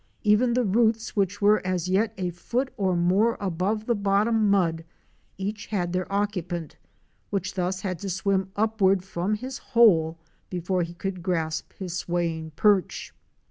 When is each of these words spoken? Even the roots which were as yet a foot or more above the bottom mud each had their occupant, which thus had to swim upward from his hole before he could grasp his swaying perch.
Even 0.23 0.55
the 0.55 0.63
roots 0.63 1.15
which 1.15 1.43
were 1.43 1.63
as 1.63 1.87
yet 1.87 2.11
a 2.17 2.31
foot 2.31 2.73
or 2.75 2.95
more 2.95 3.37
above 3.39 3.85
the 3.85 3.93
bottom 3.93 4.49
mud 4.49 4.83
each 5.37 5.67
had 5.67 5.93
their 5.93 6.11
occupant, 6.11 6.75
which 7.29 7.53
thus 7.53 7.81
had 7.81 7.99
to 7.99 8.09
swim 8.09 8.49
upward 8.55 9.03
from 9.03 9.35
his 9.35 9.59
hole 9.59 10.17
before 10.49 10.81
he 10.81 10.95
could 10.95 11.21
grasp 11.21 11.73
his 11.73 11.95
swaying 11.95 12.49
perch. 12.55 13.13